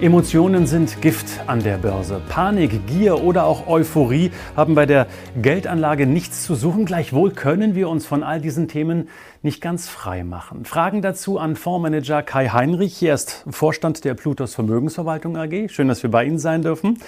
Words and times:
Emotionen 0.00 0.68
sind 0.68 1.02
Gift 1.02 1.26
an 1.48 1.60
der 1.60 1.76
Börse. 1.76 2.20
Panik, 2.28 2.86
Gier 2.86 3.24
oder 3.24 3.46
auch 3.46 3.66
Euphorie 3.66 4.30
haben 4.54 4.76
bei 4.76 4.86
der 4.86 5.08
Geldanlage 5.42 6.06
nichts 6.06 6.44
zu 6.44 6.54
suchen. 6.54 6.84
Gleichwohl 6.84 7.32
können 7.32 7.74
wir 7.74 7.88
uns 7.88 8.06
von 8.06 8.22
all 8.22 8.40
diesen 8.40 8.68
Themen 8.68 9.08
nicht 9.42 9.60
ganz 9.60 9.88
frei 9.88 10.22
machen. 10.22 10.64
Fragen 10.64 11.02
dazu 11.02 11.40
an 11.40 11.56
Fondsmanager 11.56 12.22
Kai 12.22 12.46
Heinrich. 12.46 13.02
Er 13.02 13.14
ist 13.14 13.44
Vorstand 13.50 14.04
der 14.04 14.14
Plutos 14.14 14.54
Vermögensverwaltung 14.54 15.36
AG. 15.36 15.68
Schön, 15.68 15.88
dass 15.88 16.04
wir 16.04 16.12
bei 16.12 16.24
Ihnen 16.24 16.38
sein 16.38 16.62
dürfen. 16.62 17.00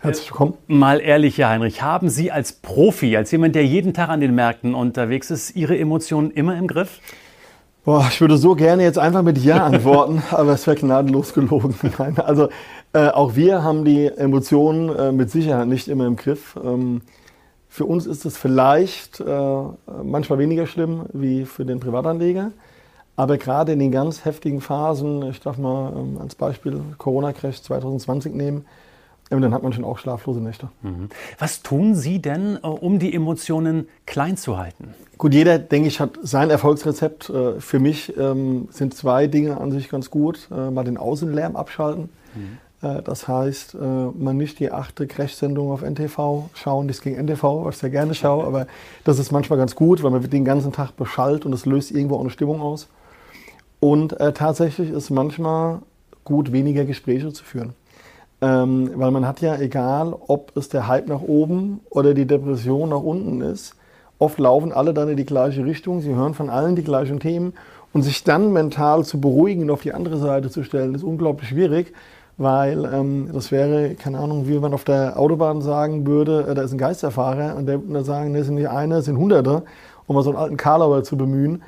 Herzlich 0.00 0.30
willkommen. 0.30 0.54
Mal 0.68 1.00
ehrlich, 1.00 1.38
Herr 1.38 1.48
Heinrich, 1.48 1.82
haben 1.82 2.08
Sie 2.08 2.30
als 2.30 2.52
Profi, 2.52 3.16
als 3.16 3.32
jemand, 3.32 3.56
der 3.56 3.66
jeden 3.66 3.94
Tag 3.94 4.10
an 4.10 4.20
den 4.20 4.36
Märkten 4.36 4.76
unterwegs 4.76 5.32
ist, 5.32 5.56
Ihre 5.56 5.76
Emotionen 5.76 6.30
immer 6.30 6.56
im 6.56 6.68
Griff? 6.68 7.00
Boah, 7.88 8.06
ich 8.10 8.20
würde 8.20 8.36
so 8.36 8.54
gerne 8.54 8.82
jetzt 8.82 8.98
einfach 8.98 9.22
mit 9.22 9.38
Ja 9.38 9.64
antworten, 9.64 10.22
aber 10.30 10.52
es 10.52 10.66
wäre 10.66 10.76
gnadenlos 10.76 11.32
gelogen. 11.32 11.74
Nein, 11.98 12.18
also 12.18 12.50
äh, 12.92 13.08
auch 13.08 13.34
wir 13.34 13.62
haben 13.62 13.86
die 13.86 14.08
Emotionen 14.08 14.94
äh, 14.94 15.10
mit 15.10 15.30
Sicherheit 15.30 15.68
nicht 15.68 15.88
immer 15.88 16.04
im 16.04 16.16
Griff. 16.16 16.54
Ähm, 16.62 17.00
für 17.66 17.86
uns 17.86 18.04
ist 18.04 18.26
es 18.26 18.36
vielleicht 18.36 19.20
äh, 19.20 19.62
manchmal 20.04 20.38
weniger 20.38 20.66
schlimm 20.66 21.06
wie 21.14 21.46
für 21.46 21.64
den 21.64 21.80
Privatanleger. 21.80 22.50
Aber 23.16 23.38
gerade 23.38 23.72
in 23.72 23.78
den 23.78 23.90
ganz 23.90 24.26
heftigen 24.26 24.60
Phasen, 24.60 25.22
ich 25.22 25.40
darf 25.40 25.56
mal 25.56 25.94
ähm, 25.96 26.18
als 26.20 26.34
Beispiel 26.34 26.82
Corona-Crash 26.98 27.62
2020 27.62 28.34
nehmen, 28.34 28.66
und 29.30 29.42
dann 29.42 29.52
hat 29.52 29.62
man 29.62 29.72
schon 29.72 29.84
auch 29.84 29.98
schlaflose 29.98 30.40
Nächte. 30.40 30.68
Mhm. 30.82 31.08
Was 31.38 31.62
tun 31.62 31.94
Sie 31.94 32.20
denn, 32.20 32.56
äh, 32.56 32.66
um 32.66 32.98
die 32.98 33.12
Emotionen 33.14 33.88
klein 34.06 34.36
zu 34.36 34.56
halten? 34.56 34.94
Gut, 35.18 35.34
jeder, 35.34 35.58
denke 35.58 35.88
ich, 35.88 36.00
hat 36.00 36.18
sein 36.22 36.50
Erfolgsrezept. 36.50 37.28
Äh, 37.28 37.60
für 37.60 37.78
mich 37.78 38.16
ähm, 38.16 38.68
sind 38.70 38.94
zwei 38.94 39.26
Dinge 39.26 39.58
an 39.58 39.70
sich 39.70 39.90
ganz 39.90 40.10
gut. 40.10 40.48
Äh, 40.50 40.70
mal 40.70 40.84
den 40.84 40.96
Außenlärm 40.96 41.56
abschalten. 41.56 42.08
Mhm. 42.34 42.58
Das 42.80 43.26
heißt, 43.26 43.74
man 43.74 44.36
nicht 44.36 44.60
die 44.60 44.70
achte 44.70 45.08
Crash-Sendung 45.08 45.72
auf 45.72 45.82
NTV 45.82 46.48
schauen, 46.54 46.86
das 46.86 47.00
gegen 47.00 47.16
NTV, 47.16 47.64
was 47.64 47.74
ich 47.74 47.80
sehr 47.80 47.90
gerne 47.90 48.14
schaue, 48.14 48.44
aber 48.44 48.68
das 49.02 49.18
ist 49.18 49.32
manchmal 49.32 49.58
ganz 49.58 49.74
gut, 49.74 50.04
weil 50.04 50.12
man 50.12 50.22
wird 50.22 50.32
den 50.32 50.44
ganzen 50.44 50.70
Tag 50.70 50.92
beschallt 50.96 51.44
und 51.44 51.50
das 51.50 51.66
löst 51.66 51.90
irgendwo 51.90 52.14
auch 52.14 52.20
eine 52.20 52.30
Stimmung 52.30 52.60
aus. 52.60 52.86
Und 53.80 54.16
tatsächlich 54.16 54.90
ist 54.90 55.10
manchmal 55.10 55.80
gut, 56.22 56.52
weniger 56.52 56.84
Gespräche 56.84 57.32
zu 57.32 57.42
führen. 57.42 57.74
Ähm, 58.40 58.92
weil 58.94 59.10
man 59.10 59.26
hat 59.26 59.40
ja, 59.40 59.56
egal 59.56 60.14
ob 60.26 60.56
es 60.56 60.68
der 60.68 60.86
Hype 60.86 61.08
nach 61.08 61.22
oben 61.22 61.80
oder 61.90 62.14
die 62.14 62.26
Depression 62.26 62.90
nach 62.90 63.02
unten 63.02 63.40
ist, 63.40 63.74
oft 64.18 64.38
laufen 64.38 64.72
alle 64.72 64.94
dann 64.94 65.08
in 65.08 65.16
die 65.16 65.26
gleiche 65.26 65.64
Richtung, 65.64 66.00
sie 66.00 66.14
hören 66.14 66.34
von 66.34 66.48
allen 66.48 66.76
die 66.76 66.84
gleichen 66.84 67.18
Themen 67.18 67.54
und 67.92 68.02
sich 68.02 68.22
dann 68.22 68.52
mental 68.52 69.04
zu 69.04 69.20
beruhigen 69.20 69.62
und 69.64 69.70
auf 69.70 69.82
die 69.82 69.92
andere 69.92 70.18
Seite 70.18 70.50
zu 70.50 70.62
stellen, 70.62 70.94
ist 70.94 71.02
unglaublich 71.02 71.48
schwierig, 71.48 71.92
weil 72.36 72.84
ähm, 72.84 73.30
das 73.32 73.50
wäre, 73.50 73.94
keine 73.96 74.18
Ahnung, 74.18 74.46
wie 74.46 74.58
man 74.58 74.72
auf 74.72 74.84
der 74.84 75.18
Autobahn 75.18 75.60
sagen 75.60 76.06
würde, 76.06 76.46
äh, 76.48 76.54
da 76.54 76.62
ist 76.62 76.72
ein 76.72 76.78
Geisterfahrer 76.78 77.56
und 77.56 77.66
der 77.66 77.82
würde 77.82 78.04
sagen, 78.04 78.34
das 78.34 78.46
sind 78.46 78.54
nicht 78.54 78.68
eine, 78.68 78.96
das 78.96 79.06
sind 79.06 79.18
Hunderte, 79.18 79.64
um 80.06 80.14
mal 80.14 80.22
so 80.22 80.30
einen 80.30 80.38
alten 80.38 80.56
Karlauer 80.56 81.02
zu 81.02 81.16
bemühen. 81.16 81.62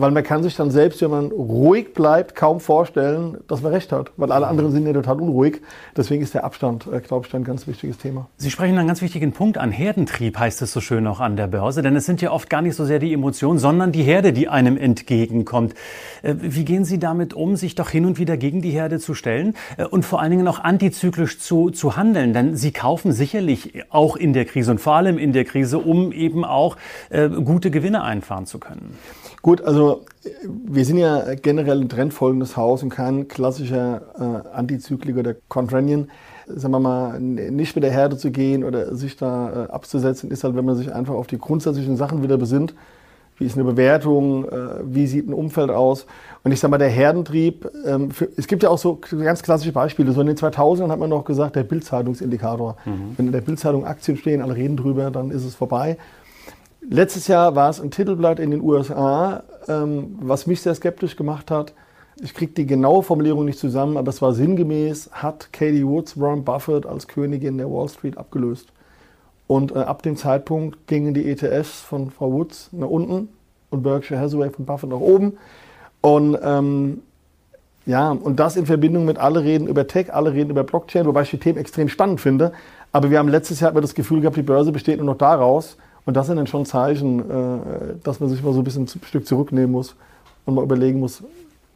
Weil 0.00 0.12
man 0.12 0.22
kann 0.22 0.44
sich 0.44 0.54
dann 0.54 0.70
selbst, 0.70 1.02
wenn 1.02 1.10
man 1.10 1.26
ruhig 1.32 1.92
bleibt, 1.92 2.36
kaum 2.36 2.60
vorstellen, 2.60 3.38
dass 3.48 3.62
man 3.62 3.72
recht 3.72 3.90
hat. 3.90 4.12
Weil 4.16 4.30
alle 4.30 4.46
anderen 4.46 4.70
sind 4.70 4.86
ja 4.86 4.92
total 4.92 5.20
unruhig. 5.20 5.60
Deswegen 5.96 6.22
ist 6.22 6.34
der 6.34 6.44
Abstand, 6.44 6.86
äh, 6.86 7.00
glaube 7.00 7.26
ich, 7.26 7.34
ein 7.34 7.42
ganz 7.42 7.66
wichtiges 7.66 7.98
Thema. 7.98 8.28
Sie 8.36 8.52
sprechen 8.52 8.78
einen 8.78 8.86
ganz 8.86 9.02
wichtigen 9.02 9.32
Punkt 9.32 9.58
an. 9.58 9.72
Herdentrieb 9.72 10.38
heißt 10.38 10.62
es 10.62 10.72
so 10.72 10.80
schön 10.80 11.04
auch 11.08 11.18
an 11.18 11.36
der 11.36 11.48
Börse. 11.48 11.82
Denn 11.82 11.96
es 11.96 12.06
sind 12.06 12.22
ja 12.22 12.30
oft 12.30 12.48
gar 12.48 12.62
nicht 12.62 12.76
so 12.76 12.84
sehr 12.84 13.00
die 13.00 13.12
Emotionen, 13.12 13.58
sondern 13.58 13.90
die 13.90 14.04
Herde, 14.04 14.32
die 14.32 14.46
einem 14.46 14.76
entgegenkommt. 14.76 15.74
Äh, 16.22 16.36
wie 16.38 16.64
gehen 16.64 16.84
Sie 16.84 17.00
damit 17.00 17.34
um, 17.34 17.56
sich 17.56 17.74
doch 17.74 17.90
hin 17.90 18.06
und 18.06 18.20
wieder 18.20 18.36
gegen 18.36 18.62
die 18.62 18.70
Herde 18.70 19.00
zu 19.00 19.14
stellen 19.14 19.56
äh, 19.78 19.84
und 19.84 20.04
vor 20.04 20.20
allen 20.20 20.30
Dingen 20.30 20.46
auch 20.46 20.60
antizyklisch 20.60 21.40
zu, 21.40 21.70
zu 21.70 21.96
handeln? 21.96 22.32
Denn 22.32 22.54
Sie 22.54 22.70
kaufen 22.70 23.10
sicherlich 23.10 23.82
auch 23.90 24.14
in 24.14 24.32
der 24.32 24.44
Krise 24.44 24.70
und 24.70 24.78
vor 24.78 24.94
allem 24.94 25.18
in 25.18 25.32
der 25.32 25.44
Krise, 25.44 25.80
um 25.80 26.12
eben 26.12 26.44
auch 26.44 26.76
gute 27.44 27.70
Gewinne 27.70 28.02
einfahren 28.02 28.46
zu 28.46 28.58
können. 28.58 28.96
Gut, 29.42 29.62
also 29.62 29.87
wir 30.42 30.84
sind 30.84 30.98
ja 30.98 31.34
generell 31.34 31.80
ein 31.80 31.88
trendfolgendes 31.88 32.56
Haus 32.56 32.82
und 32.82 32.90
kein 32.90 33.28
klassischer 33.28 34.02
äh, 34.18 34.56
Antizykliker 34.56 35.22
der 35.22 35.36
Contrarian. 35.48 36.10
Sagen 36.46 36.72
wir 36.72 36.80
mal, 36.80 37.20
nicht 37.20 37.74
mit 37.74 37.84
der 37.84 37.90
Herde 37.90 38.16
zu 38.16 38.30
gehen 38.30 38.64
oder 38.64 38.94
sich 38.94 39.16
da 39.16 39.66
äh, 39.66 39.70
abzusetzen, 39.70 40.30
ist 40.30 40.44
halt, 40.44 40.56
wenn 40.56 40.64
man 40.64 40.76
sich 40.76 40.94
einfach 40.94 41.14
auf 41.14 41.26
die 41.26 41.38
grundsätzlichen 41.38 41.96
Sachen 41.96 42.22
wieder 42.22 42.38
besinnt. 42.38 42.74
Wie 43.38 43.44
ist 43.44 43.54
eine 43.54 43.64
Bewertung? 43.64 44.46
Äh, 44.46 44.80
wie 44.84 45.06
sieht 45.06 45.28
ein 45.28 45.34
Umfeld 45.34 45.70
aus? 45.70 46.06
Und 46.42 46.52
ich 46.52 46.58
sage 46.58 46.70
mal, 46.70 46.78
der 46.78 46.88
Herdentrieb, 46.88 47.68
ähm, 47.86 48.10
für, 48.10 48.28
es 48.36 48.46
gibt 48.48 48.62
ja 48.62 48.70
auch 48.70 48.78
so 48.78 48.98
ganz 49.10 49.42
klassische 49.42 49.72
Beispiele. 49.72 50.12
So 50.12 50.20
in 50.20 50.26
den 50.26 50.36
2000ern 50.36 50.88
hat 50.88 50.98
man 50.98 51.10
noch 51.10 51.24
gesagt, 51.24 51.54
der 51.56 51.62
Bildzeitungsindikator. 51.62 52.76
Mhm. 52.84 53.14
Wenn 53.16 53.26
in 53.26 53.32
der 53.32 53.40
Bildzeitung 53.40 53.84
Aktien 53.84 54.16
stehen, 54.16 54.42
alle 54.42 54.56
reden 54.56 54.76
drüber, 54.76 55.10
dann 55.10 55.30
ist 55.30 55.44
es 55.44 55.54
vorbei. 55.54 55.98
Letztes 56.80 57.26
Jahr 57.26 57.54
war 57.54 57.70
es 57.70 57.80
ein 57.80 57.90
Titelblatt 57.90 58.38
in 58.38 58.50
den 58.50 58.60
USA, 58.60 59.42
ähm, 59.66 60.16
was 60.20 60.46
mich 60.46 60.62
sehr 60.62 60.74
skeptisch 60.74 61.16
gemacht 61.16 61.50
hat. 61.50 61.74
Ich 62.20 62.34
kriege 62.34 62.52
die 62.52 62.66
genaue 62.66 63.02
Formulierung 63.02 63.44
nicht 63.44 63.58
zusammen, 63.58 63.96
aber 63.96 64.08
es 64.08 64.22
war 64.22 64.32
sinngemäß, 64.32 65.10
hat 65.12 65.52
Katie 65.52 65.86
Woods 65.86 66.18
Warren 66.18 66.44
Buffett 66.44 66.86
als 66.86 67.06
Königin 67.06 67.58
der 67.58 67.70
Wall 67.70 67.88
Street 67.88 68.16
abgelöst. 68.16 68.68
Und 69.46 69.72
äh, 69.72 69.78
ab 69.78 70.02
dem 70.02 70.16
Zeitpunkt 70.16 70.86
gingen 70.86 71.14
die 71.14 71.28
ETFs 71.30 71.80
von 71.80 72.10
Frau 72.10 72.32
Woods 72.32 72.70
nach 72.72 72.88
unten 72.88 73.28
und 73.70 73.82
Berkshire 73.82 74.20
Hathaway 74.20 74.50
von 74.50 74.64
Buffett 74.64 74.90
nach 74.90 75.00
oben. 75.00 75.36
Und 76.00 76.38
ähm, 76.42 77.02
ja, 77.86 78.10
und 78.10 78.38
das 78.38 78.56
in 78.56 78.66
Verbindung 78.66 79.04
mit 79.04 79.18
alle 79.18 79.42
reden 79.42 79.66
über 79.66 79.86
Tech, 79.86 80.12
alle 80.12 80.32
reden 80.32 80.50
über 80.50 80.64
Blockchain, 80.64 81.06
wobei 81.06 81.22
ich 81.22 81.30
die 81.30 81.38
Themen 81.38 81.58
extrem 81.58 81.88
spannend 81.88 82.20
finde. 82.20 82.52
Aber 82.92 83.10
wir 83.10 83.18
haben 83.18 83.28
letztes 83.28 83.60
Jahr 83.60 83.72
das 83.72 83.94
Gefühl 83.94 84.20
gehabt, 84.20 84.36
die 84.36 84.42
Börse 84.42 84.72
besteht 84.72 84.98
nur 84.98 85.06
noch 85.06 85.18
daraus. 85.18 85.76
Und 86.08 86.14
das 86.14 86.26
sind 86.26 86.38
dann 86.38 86.46
schon 86.46 86.64
Zeichen, 86.64 87.20
äh, 87.20 87.22
dass 88.02 88.18
man 88.18 88.30
sich 88.30 88.42
mal 88.42 88.54
so 88.54 88.62
ein 88.62 88.64
bisschen 88.64 88.84
ein 88.84 89.00
Stück 89.04 89.26
zurücknehmen 89.26 89.70
muss 89.70 89.94
und 90.46 90.54
mal 90.54 90.64
überlegen 90.64 91.00
muss, 91.00 91.22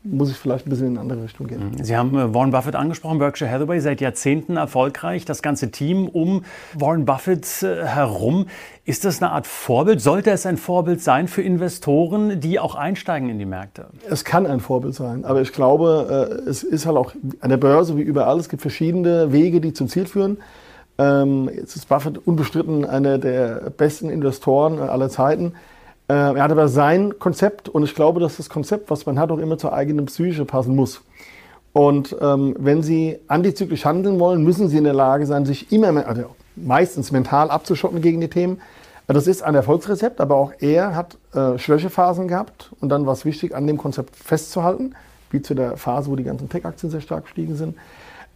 muss 0.05 0.31
ich 0.31 0.39
vielleicht 0.39 0.67
ein 0.67 0.71
bisschen 0.71 0.87
in 0.87 0.93
eine 0.93 1.01
andere 1.01 1.25
Richtung 1.25 1.49
gehen. 1.49 1.73
Mhm. 1.77 1.85
Sie 1.85 1.95
haben 1.95 2.17
äh, 2.17 2.33
Warren 2.33 2.51
Buffett 2.51 2.75
angesprochen, 2.75 3.19
Berkshire 3.19 3.51
Hathaway, 3.51 3.79
seit 3.81 4.01
Jahrzehnten 4.01 4.57
erfolgreich, 4.57 5.27
das 5.27 5.43
ganze 5.43 5.71
Team 5.71 6.09
um 6.09 6.47
Warren 6.73 7.05
Buffett 7.05 7.63
äh, 7.63 7.85
herum. 7.85 8.47
Ist 8.87 9.05
das 9.05 9.21
eine 9.21 9.33
Art 9.33 9.47
Vorbild? 9.47 10.01
Sollte 10.01 10.31
es 10.31 10.47
ein 10.47 10.57
Vorbild 10.57 11.03
sein 11.03 11.29
für 11.29 11.43
Investoren, 11.43 12.41
die 12.41 12.59
auch 12.59 12.75
einsteigen 12.75 13.29
in 13.29 13.39
die 13.39 13.45
Märkte? 13.45 13.89
Es 14.09 14.25
kann 14.25 14.47
ein 14.47 14.61
Vorbild 14.61 14.95
sein, 14.95 15.27
aber 15.27 15.43
ich 15.43 15.53
glaube, 15.53 16.43
es 16.49 16.63
ist 16.63 16.87
halt 16.87 16.97
auch 16.97 17.13
an 17.41 17.51
der 17.51 17.59
Börse 17.59 17.99
wie 17.99 18.03
überall, 18.03 18.39
es 18.39 18.49
gibt 18.49 18.63
verschiedene 18.63 19.31
Wege, 19.31 19.61
die 19.61 19.75
zum 19.75 19.89
Ziel 19.89 20.07
führen. 20.07 20.39
Ähm, 20.99 21.51
jetzt 21.55 21.77
ist 21.77 21.89
Buffett 21.89 22.19
unbestritten 22.27 22.85
einer 22.85 23.19
der 23.19 23.71
besten 23.77 24.11
Investoren 24.11 24.79
aller 24.79 25.09
Zeiten. 25.09 25.55
Äh, 26.09 26.15
er 26.15 26.43
hat 26.43 26.51
aber 26.51 26.69
sein 26.69 27.19
Konzept 27.19 27.69
und 27.69 27.85
ich 27.85 27.95
glaube, 27.95 28.21
dass 28.21 28.37
das 28.37 28.51
Konzept, 28.51 28.91
was 28.91 29.07
man 29.07 29.19
hat, 29.19 29.31
auch 29.31 29.39
immer 29.39 29.59
zur 29.59 29.73
eigenen 29.73 30.07
Psyche 30.07 30.45
passen 30.45 30.77
muss. 30.77 31.03
Und 31.73 32.15
ähm, 32.21 32.55
wenn 32.59 32.83
Sie 32.83 33.19
antizyklisch 33.29 33.85
handeln 33.85 34.21
wollen, 34.21 34.45
müssen 34.45 34.69
Sie 34.69 34.77
in 34.77 34.85
der 34.85 34.93
Lage 34.93 35.27
sein, 35.27 35.47
sich 35.47 35.73
immer, 35.73 36.07
also 36.07 36.25
meistens 36.55 37.13
mental 37.13 37.51
abzuschotten 37.51 38.03
gegen 38.03 38.21
die 38.21 38.29
Themen. 38.29 38.61
Das 39.07 39.27
ist 39.27 39.43
ein 39.43 39.55
Erfolgsrezept, 39.55 40.21
aber 40.21 40.37
auch 40.37 40.53
er 40.61 40.95
hat 40.95 41.19
äh, 41.35 41.59
Schwächephasen 41.59 42.29
gehabt 42.29 42.71
und 42.81 42.89
dann 42.89 43.05
war 43.05 43.13
es 43.13 43.25
wichtig, 43.25 43.55
an 43.55 43.67
dem 43.67 43.77
Konzept 43.77 44.17
festzuhalten, 44.17 44.95
wie 45.31 45.43
zu 45.43 45.55
der 45.55 45.77
Phase, 45.77 46.11
wo 46.11 46.17
die 46.17 46.25
ganzen 46.25 46.49
Tech-Aktien 46.49 46.91
sehr 46.91 47.01
stark 47.01 47.25
gestiegen 47.25 47.57
sind. 47.57 47.77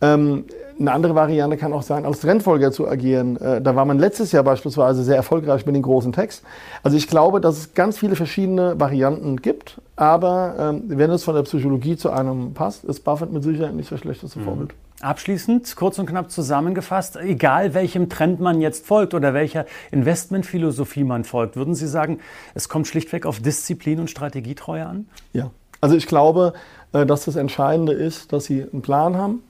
Ähm, 0.01 0.45
eine 0.79 0.93
andere 0.93 1.15
Variante 1.15 1.57
kann 1.57 1.73
auch 1.73 1.83
sein, 1.83 2.05
als 2.05 2.21
Trendfolger 2.21 2.71
zu 2.71 2.87
agieren. 2.87 3.37
Äh, 3.39 3.63
da 3.63 3.75
war 3.77 3.85
man 3.85 3.99
letztes 3.99 4.33
Jahr 4.33 4.45
beispielsweise 4.45 5.03
sehr 5.05 5.17
erfolgreich 5.17 5.65
mit 5.65 5.75
den 5.75 5.83
großen 5.83 6.13
Text. 6.13 6.43
Also 6.83 6.97
ich 6.97 7.09
glaube, 7.09 7.41
dass 7.41 7.57
es 7.57 7.75
ganz 7.75 7.99
viele 7.99 8.15
verschiedene 8.15 8.79
Varianten 8.79 9.41
gibt, 9.41 9.81
aber 9.97 10.55
ähm, 10.59 10.83
wenn 10.87 11.11
es 11.11 11.25
von 11.25 11.35
der 11.35 11.43
Psychologie 11.43 11.97
zu 11.97 12.11
einem 12.11 12.53
passt, 12.53 12.85
ist 12.85 13.05
Buffett 13.05 13.33
mit 13.33 13.43
Sicherheit 13.43 13.75
nicht 13.75 13.91
das 13.91 14.01
schlechteste 14.01 14.39
mhm. 14.39 14.45
Vorbild. 14.45 14.75
Abschließend, 15.01 15.77
kurz 15.77 15.99
und 15.99 16.07
knapp 16.07 16.31
zusammengefasst, 16.31 17.17
egal 17.17 17.75
welchem 17.75 18.09
Trend 18.09 18.41
man 18.41 18.61
jetzt 18.63 18.87
folgt 18.87 19.13
oder 19.13 19.35
welcher 19.35 19.67
Investmentphilosophie 19.91 21.05
man 21.05 21.25
folgt, 21.25 21.57
würden 21.57 21.75
Sie 21.75 21.87
sagen, 21.87 22.19
es 22.55 22.69
kommt 22.69 22.87
schlichtweg 22.87 23.27
auf 23.27 23.41
Disziplin 23.41 24.01
und 24.01 24.11
Strategietreue 24.11 24.87
an? 24.87 25.07
Ja, 25.33 25.51
also 25.83 25.97
ich 25.97 26.07
glaube, 26.07 26.55
äh, 26.93 27.05
dass 27.05 27.27
das 27.27 27.37
Entscheidende 27.37 27.93
ist, 27.93 28.33
dass 28.33 28.45
Sie 28.45 28.63
einen 28.63 28.83
Plan 28.83 29.17
haben 29.17 29.43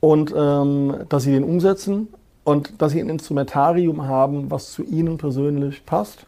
und 0.00 0.34
ähm, 0.36 0.94
dass 1.08 1.24
Sie 1.24 1.32
den 1.32 1.44
umsetzen 1.44 2.08
und 2.44 2.80
dass 2.80 2.92
Sie 2.92 3.00
ein 3.00 3.08
Instrumentarium 3.08 4.06
haben, 4.06 4.50
was 4.50 4.72
zu 4.72 4.82
Ihnen 4.82 5.18
persönlich 5.18 5.84
passt. 5.86 6.26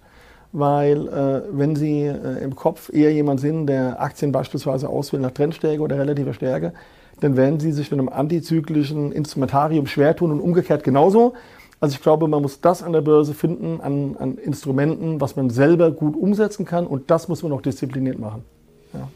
Weil 0.54 1.08
äh, 1.08 1.42
wenn 1.50 1.76
Sie 1.76 2.02
äh, 2.02 2.42
im 2.44 2.54
Kopf 2.54 2.92
eher 2.92 3.12
jemand 3.12 3.40
sind, 3.40 3.66
der 3.66 4.00
Aktien 4.02 4.32
beispielsweise 4.32 4.88
auswählt 4.88 5.22
nach 5.22 5.30
Trendstärke 5.30 5.80
oder 5.80 5.98
relativer 5.98 6.34
Stärke, 6.34 6.74
dann 7.22 7.36
werden 7.36 7.60
sie 7.60 7.72
sich 7.72 7.90
mit 7.90 8.00
einem 8.00 8.08
antizyklischen 8.08 9.12
Instrumentarium 9.12 9.86
schwer 9.86 10.16
tun 10.16 10.32
und 10.32 10.40
umgekehrt 10.40 10.84
genauso. 10.84 11.34
Also 11.80 11.94
ich 11.94 12.02
glaube, 12.02 12.28
man 12.28 12.42
muss 12.42 12.60
das 12.60 12.82
an 12.82 12.92
der 12.92 13.00
Börse 13.00 13.34
finden, 13.34 13.80
an, 13.80 14.16
an 14.18 14.38
Instrumenten, 14.38 15.20
was 15.20 15.36
man 15.36 15.50
selber 15.50 15.90
gut 15.90 16.16
umsetzen 16.16 16.64
kann 16.64 16.86
und 16.86 17.10
das 17.10 17.28
muss 17.28 17.42
man 17.42 17.52
auch 17.52 17.62
diszipliniert 17.62 18.18
machen. 18.18 18.44
Ja. 18.92 19.08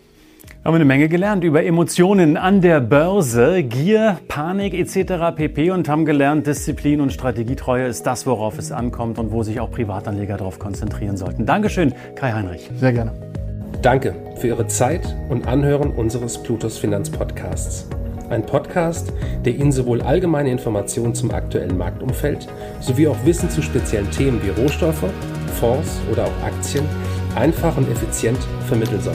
Haben 0.67 0.75
wir 0.75 0.79
eine 0.79 0.85
Menge 0.85 1.09
gelernt 1.09 1.45
über 1.45 1.63
Emotionen 1.63 2.37
an 2.37 2.61
der 2.61 2.81
Börse, 2.81 3.63
Gier, 3.63 4.19
Panik 4.27 4.75
etc. 4.75 5.37
pp. 5.37 5.71
und 5.71 5.89
haben 5.89 6.05
gelernt, 6.05 6.49
Disziplin 6.49 7.01
und 7.01 7.13
Strategietreue 7.13 7.87
ist 7.87 8.05
das, 8.05 8.27
worauf 8.27 8.59
es 8.59 8.73
ankommt 8.73 9.21
und 9.21 9.31
wo 9.31 9.45
sich 9.45 9.61
auch 9.61 9.71
Privatanleger 9.71 10.37
darauf 10.37 10.59
konzentrieren 10.59 11.17
sollten. 11.17 11.47
Dankeschön, 11.47 11.95
Kai 12.17 12.33
Heinrich. 12.33 12.69
Sehr 12.81 12.93
gerne. 12.93 13.13
Danke 13.81 14.17
für 14.39 14.49
Ihre 14.49 14.67
Zeit 14.67 15.15
und 15.29 15.47
Anhören 15.47 15.93
unseres 15.93 16.43
Plutos 16.43 16.79
Finanzpodcasts. 16.79 17.89
Ein 18.29 18.45
Podcast, 18.45 19.13
der 19.45 19.55
Ihnen 19.55 19.71
sowohl 19.71 20.03
allgemeine 20.03 20.51
Informationen 20.51 21.15
zum 21.15 21.31
aktuellen 21.31 21.79
Marktumfeld 21.79 22.49
sowie 22.81 23.07
auch 23.07 23.25
Wissen 23.25 23.49
zu 23.51 23.63
speziellen 23.63 24.11
Themen 24.11 24.41
wie 24.43 24.61
Rohstoffe, 24.61 25.05
Fonds 25.61 26.01
oder 26.11 26.25
auch 26.25 26.45
Aktien 26.45 26.85
einfach 27.37 27.77
und 27.77 27.89
effizient 27.89 28.41
vermitteln 28.67 29.01
soll. 29.01 29.15